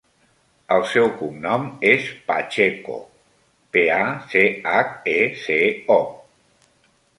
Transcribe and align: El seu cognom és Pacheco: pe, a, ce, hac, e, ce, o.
El 0.75 0.85
seu 0.93 1.03
cognom 1.19 1.67
és 1.89 2.07
Pacheco: 2.31 2.97
pe, 3.77 3.85
a, 3.99 4.09
ce, 4.33 4.43
hac, 4.73 4.93
e, 5.15 5.17
ce, 5.45 5.63
o. 6.01 6.03